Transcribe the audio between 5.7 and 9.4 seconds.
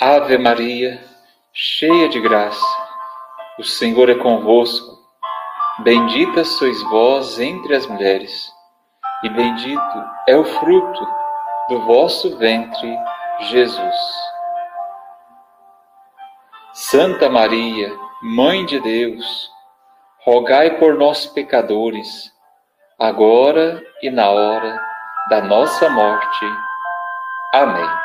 Bendita sois vós entre as mulheres, e